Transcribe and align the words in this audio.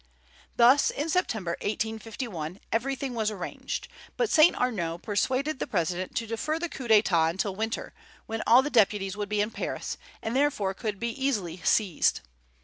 Thus 0.55 0.89
in 0.89 1.09
September, 1.09 1.51
1851, 1.61 2.59
everything 2.71 3.13
was 3.13 3.29
arranged; 3.29 3.87
but 4.17 4.31
Saint 4.31 4.55
Arnaud 4.55 4.97
persuaded 4.97 5.59
the 5.59 5.67
President 5.67 6.15
to 6.15 6.25
defer 6.25 6.57
the 6.57 6.69
coup 6.69 6.87
d'état 6.87 7.29
until 7.29 7.55
winter, 7.55 7.93
when 8.25 8.41
all 8.47 8.63
the 8.63 8.71
deputies 8.71 9.15
would 9.15 9.29
be 9.29 9.41
in 9.41 9.51
Paris, 9.51 9.99
and 10.23 10.35
therefore 10.35 10.73
could 10.73 10.99
be 10.99 11.11
easily 11.11 11.61
seized. 11.63 12.21